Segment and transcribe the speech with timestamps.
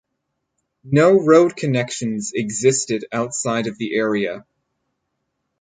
[0.83, 4.47] No road connections existed outside of the area.